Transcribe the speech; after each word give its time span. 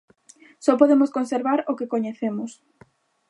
Só 0.65 0.71
podemos 0.81 1.13
conservar 1.17 1.59
o 1.71 1.77
que 1.77 1.91
coñecemos. 1.93 2.51